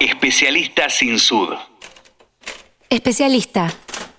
Especialista 0.00 0.90
sin 0.90 1.18
sud. 1.18 1.54
Especialista. 2.90 3.72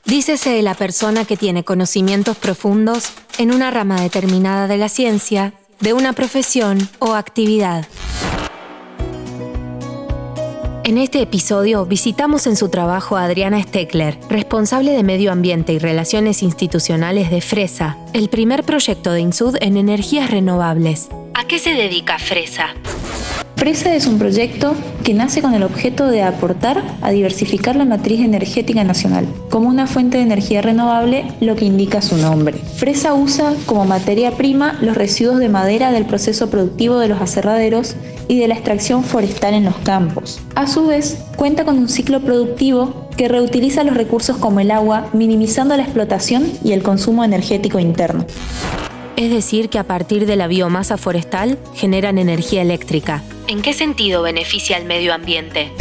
Dícese 0.06 0.50
de 0.50 0.64
la 0.64 0.74
persona 0.74 1.24
que 1.24 1.38
tiene 1.38 1.64
conocimientos 1.64 2.36
profundos 2.36 3.12
en 3.38 3.54
una 3.54 3.70
rama 3.70 4.02
determinada 4.02 4.68
de 4.68 4.78
la 4.78 4.90
ciencia, 4.90 5.54
de 5.80 5.94
una 5.94 6.14
profesión 6.14 6.90
o 6.98 7.14
actividad. 7.14 7.86
En 10.84 10.98
este 10.98 11.22
episodio 11.22 11.86
visitamos 11.86 12.48
en 12.48 12.56
su 12.56 12.70
trabajo 12.70 13.16
a 13.16 13.26
Adriana 13.26 13.62
Steckler, 13.62 14.18
responsable 14.30 14.94
de 14.94 15.04
Medio 15.04 15.32
Ambiente 15.32 15.74
y 15.74 15.80
Relaciones 15.80 16.42
Institucionales 16.42 17.30
de 17.30 17.42
FRESA, 17.42 17.98
el 18.14 18.30
primer 18.30 18.64
proyecto 18.64 19.12
de 19.12 19.20
INSUD 19.20 19.58
en 19.62 19.78
energías 19.78 20.32
renovables. 20.32 21.10
¿A 21.36 21.46
qué 21.46 21.60
se 21.60 21.76
dedica 21.76 22.18
FRESA? 22.18 22.74
FRESA 23.58 23.96
es 23.96 24.06
un 24.06 24.20
proyecto 24.20 24.76
que 25.04 25.16
nace 25.16 25.42
con 25.42 25.56
el 25.56 25.64
objeto 25.64 26.08
de 26.08 26.22
aportar 26.22 26.84
a 27.02 27.10
diversificar 27.10 27.76
la 27.76 27.86
matriz 27.86 28.22
energética 28.22 28.84
nacional, 28.84 29.28
como 29.50 29.68
una 29.68 29.88
fuente 29.88 30.18
de 30.18 30.24
energía 30.24 30.62
renovable, 30.62 31.26
lo 31.42 31.56
que 31.56 31.66
indica 31.66 32.04
su 32.04 32.18
nombre. 32.18 32.60
FRESA 32.76 33.16
usa 33.16 33.54
como 33.66 33.84
materia 33.86 34.32
prima 34.32 34.78
los 34.80 34.96
residuos 34.96 35.40
de 35.40 35.50
madera 35.50 35.92
del 35.92 36.06
proceso 36.06 36.52
productivo 36.52 37.00
de 37.00 37.08
los 37.08 37.20
aserraderos 37.20 37.96
y 38.28 38.40
de 38.40 38.48
la 38.48 38.54
extracción 38.54 39.04
forestal 39.04 39.56
en 39.56 39.66
los 39.66 39.76
campos. 39.78 40.40
A 40.54 40.68
su 40.68 40.86
vez, 40.86 41.18
cuenta 41.36 41.66
con 41.66 41.80
un 41.80 41.90
ciclo 41.90 42.22
productivo 42.22 43.08
que 43.18 43.28
reutiliza 43.28 43.84
los 43.84 43.98
recursos 43.98 44.38
como 44.38 44.60
el 44.60 44.70
agua, 44.70 45.10
minimizando 45.14 45.76
la 45.76 45.84
explotación 45.84 46.46
y 46.64 46.74
el 46.74 46.84
consumo 46.84 47.24
energético 47.24 47.80
interno. 47.80 48.24
Es 49.18 49.32
decir, 49.32 49.70
que 49.70 49.80
a 49.80 49.84
partir 49.84 50.28
de 50.28 50.36
la 50.36 50.46
biomasa 50.48 50.96
forestal 50.96 51.58
generan 51.74 52.20
energía 52.20 52.62
eléctrica. 52.62 53.24
¿En 53.48 53.64
qué 53.64 53.74
sentido 53.74 54.22
beneficia 54.22 54.78
al 54.78 54.86
medio 54.86 55.12
ambiente? 55.12 55.72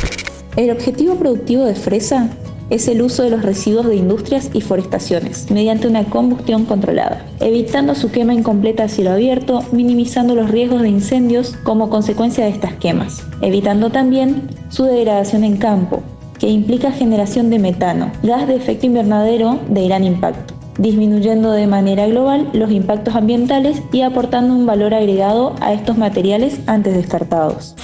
El 0.56 0.70
objetivo 0.70 1.16
productivo 1.16 1.66
de 1.66 1.74
Fresa 1.74 2.30
es 2.70 2.88
el 2.88 3.02
uso 3.02 3.24
de 3.24 3.28
los 3.28 3.42
residuos 3.42 3.86
de 3.88 3.96
industrias 3.96 4.48
y 4.54 4.62
forestaciones 4.62 5.50
mediante 5.50 5.86
una 5.86 6.04
combustión 6.04 6.64
controlada, 6.64 7.26
evitando 7.40 7.94
su 7.94 8.10
quema 8.10 8.32
incompleta 8.32 8.84
a 8.84 8.88
cielo 8.88 9.10
abierto, 9.10 9.62
minimizando 9.70 10.34
los 10.34 10.50
riesgos 10.50 10.80
de 10.80 10.88
incendios 10.88 11.54
como 11.62 11.90
consecuencia 11.90 12.46
de 12.46 12.52
estas 12.52 12.72
quemas, 12.76 13.22
evitando 13.42 13.90
también 13.90 14.48
su 14.70 14.84
degradación 14.84 15.44
en 15.44 15.58
campo, 15.58 16.02
que 16.38 16.48
implica 16.48 16.90
generación 16.90 17.50
de 17.50 17.58
metano, 17.58 18.10
gas 18.22 18.48
de 18.48 18.56
efecto 18.56 18.86
invernadero 18.86 19.60
de 19.68 19.84
gran 19.84 20.04
impacto 20.04 20.55
disminuyendo 20.78 21.52
de 21.52 21.66
manera 21.66 22.06
global 22.06 22.48
los 22.52 22.70
impactos 22.70 23.14
ambientales 23.14 23.82
y 23.92 24.02
aportando 24.02 24.54
un 24.54 24.66
valor 24.66 24.94
agregado 24.94 25.54
a 25.60 25.72
estos 25.72 25.96
materiales 25.96 26.60
antes 26.66 26.94
descartados. 26.94 27.74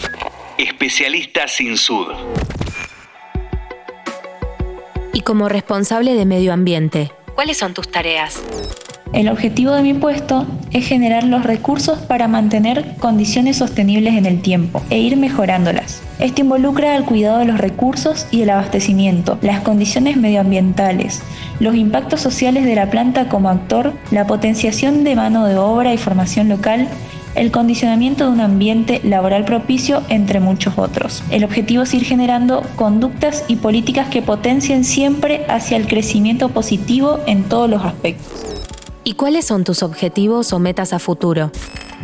Especialista 0.58 1.48
sin 1.48 1.76
sud. 1.76 2.08
Y 5.12 5.20
como 5.22 5.48
responsable 5.48 6.14
de 6.14 6.24
medio 6.26 6.52
ambiente, 6.52 7.12
¿cuáles 7.34 7.58
son 7.58 7.74
tus 7.74 7.90
tareas? 7.90 8.42
El 9.12 9.28
objetivo 9.28 9.72
de 9.72 9.82
mi 9.82 9.92
puesto 9.92 10.46
es 10.70 10.86
generar 10.86 11.24
los 11.24 11.44
recursos 11.44 11.98
para 11.98 12.28
mantener 12.28 12.94
condiciones 12.98 13.58
sostenibles 13.58 14.14
en 14.14 14.24
el 14.24 14.40
tiempo 14.40 14.82
e 14.88 15.00
ir 15.00 15.18
mejorándolas. 15.18 16.02
Esto 16.18 16.40
involucra 16.40 16.96
el 16.96 17.04
cuidado 17.04 17.40
de 17.40 17.44
los 17.44 17.58
recursos 17.58 18.26
y 18.30 18.40
el 18.40 18.48
abastecimiento, 18.48 19.38
las 19.42 19.60
condiciones 19.60 20.16
medioambientales, 20.16 21.22
los 21.60 21.74
impactos 21.74 22.22
sociales 22.22 22.64
de 22.64 22.74
la 22.74 22.88
planta 22.88 23.28
como 23.28 23.50
actor, 23.50 23.92
la 24.10 24.26
potenciación 24.26 25.04
de 25.04 25.14
mano 25.14 25.44
de 25.44 25.58
obra 25.58 25.92
y 25.92 25.98
formación 25.98 26.48
local, 26.48 26.88
el 27.34 27.50
condicionamiento 27.50 28.24
de 28.24 28.30
un 28.30 28.40
ambiente 28.40 29.02
laboral 29.04 29.44
propicio, 29.44 30.02
entre 30.08 30.40
muchos 30.40 30.78
otros. 30.78 31.22
El 31.30 31.44
objetivo 31.44 31.82
es 31.82 31.92
ir 31.92 32.04
generando 32.04 32.62
conductas 32.76 33.44
y 33.46 33.56
políticas 33.56 34.08
que 34.08 34.22
potencien 34.22 34.84
siempre 34.84 35.44
hacia 35.48 35.76
el 35.76 35.86
crecimiento 35.86 36.48
positivo 36.48 37.20
en 37.26 37.44
todos 37.44 37.68
los 37.68 37.84
aspectos. 37.84 38.61
¿Y 39.04 39.14
cuáles 39.14 39.46
son 39.46 39.64
tus 39.64 39.82
objetivos 39.82 40.52
o 40.52 40.60
metas 40.60 40.92
a 40.92 41.00
futuro? 41.00 41.50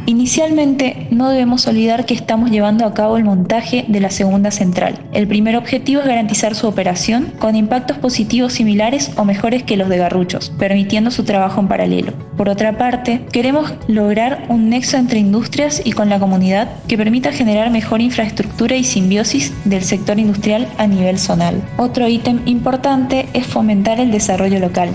Inicialmente, 0.07 1.07
no 1.11 1.29
debemos 1.29 1.67
olvidar 1.67 2.07
que 2.07 2.15
estamos 2.15 2.51
llevando 2.51 2.87
a 2.87 2.95
cabo 2.95 3.17
el 3.17 3.25
montaje 3.25 3.85
de 3.89 4.01
la 4.01 4.11
segunda 4.11 4.51
central. 4.51 4.99
El 5.13 5.29
primer 5.29 5.57
objetivo 5.57 6.01
es 6.01 6.07
garantizar 6.07 6.55
su 6.55 6.67
operación 6.67 7.33
con 7.39 7.57
impactos 7.57 7.99
positivos 7.99 8.55
similares 8.55 9.13
o 9.17 9.25
mejores 9.25 9.63
que 9.63 9.77
los 9.77 9.89
de 9.89 9.99
Garruchos, 9.99 10.51
permitiendo 10.59 11.11
su 11.11 11.25
trabajo 11.25 11.61
en 11.61 11.69
paralelo. 11.69 12.13
Por 12.37 12.49
otra 12.49 12.79
parte, 12.79 13.27
queremos 13.33 13.75
lograr 13.87 14.47
un 14.49 14.69
nexo 14.71 14.97
entre 14.97 15.19
industrias 15.19 15.83
y 15.85 15.93
con 15.93 16.09
la 16.09 16.19
comunidad 16.19 16.69
que 16.87 16.97
permita 16.97 17.33
generar 17.33 17.71
mejor 17.71 18.01
infraestructura 18.01 18.77
y 18.77 18.85
simbiosis 18.85 19.53
del 19.65 19.85
sector 19.85 20.19
industrial 20.19 20.67
a 20.79 20.87
nivel 20.87 21.19
zonal. 21.19 21.63
Otro 21.77 22.09
ítem 22.09 22.41
importante 22.47 23.29
es 23.35 23.47
fomentar 23.47 24.01
el 24.01 24.11
desarrollo 24.11 24.59
local 24.59 24.91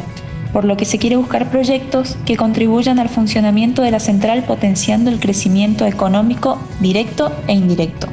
por 0.53 0.64
lo 0.64 0.78
que 0.78 0.86
se 0.86 1.00
quiere 1.00 1.18
buscar 1.18 1.50
proyectos 1.50 2.16
que 2.25 2.38
contribuyan 2.38 3.00
al 3.00 3.09
funcionamiento 3.09 3.81
de 3.81 3.91
la 3.91 4.00
central 4.00 4.44
potenciando 4.44 5.09
el 5.09 5.19
crecimiento 5.19 5.86
económico 5.86 6.62
directo 6.80 7.34
e 7.47 7.53
indirecto. 7.53 8.08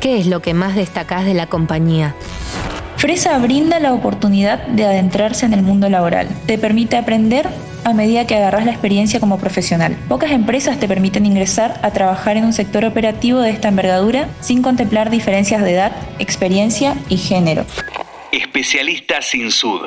¿Qué 0.00 0.18
es 0.18 0.26
lo 0.26 0.40
que 0.40 0.54
más 0.54 0.74
destacás 0.74 1.26
de 1.26 1.34
la 1.34 1.48
compañía? 1.48 2.14
Fresa 2.96 3.36
brinda 3.38 3.80
la 3.80 3.92
oportunidad 3.92 4.64
de 4.68 4.84
adentrarse 4.84 5.44
en 5.44 5.52
el 5.52 5.62
mundo 5.62 5.88
laboral. 5.88 6.28
Te 6.46 6.56
permite 6.56 6.96
aprender 6.96 7.48
a 7.84 7.92
medida 7.92 8.26
que 8.26 8.36
agarras 8.36 8.64
la 8.64 8.70
experiencia 8.70 9.18
como 9.18 9.38
profesional. 9.38 9.96
Pocas 10.08 10.30
empresas 10.30 10.78
te 10.78 10.86
permiten 10.86 11.26
ingresar 11.26 11.80
a 11.82 11.90
trabajar 11.90 12.36
en 12.36 12.44
un 12.44 12.52
sector 12.52 12.84
operativo 12.84 13.40
de 13.40 13.50
esta 13.50 13.68
envergadura 13.68 14.28
sin 14.40 14.62
contemplar 14.62 15.10
diferencias 15.10 15.62
de 15.62 15.72
edad, 15.72 15.92
experiencia 16.18 16.96
y 17.08 17.16
género. 17.16 17.64
Especialista 18.30 19.20
sin 19.20 19.50
sud. 19.50 19.82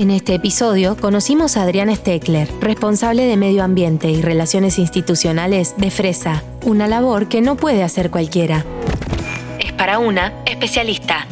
En 0.00 0.10
este 0.10 0.34
episodio 0.34 0.96
conocimos 0.96 1.58
a 1.58 1.62
Adriana 1.64 1.94
Steckler, 1.94 2.48
responsable 2.62 3.24
de 3.24 3.36
Medio 3.36 3.62
Ambiente 3.62 4.10
y 4.10 4.22
Relaciones 4.22 4.78
Institucionales 4.78 5.74
de 5.76 5.90
Fresa, 5.90 6.42
una 6.64 6.88
labor 6.88 7.28
que 7.28 7.42
no 7.42 7.56
puede 7.56 7.82
hacer 7.82 8.10
cualquiera. 8.10 8.64
Es 9.58 9.72
para 9.72 9.98
una 9.98 10.32
especialista. 10.46 11.26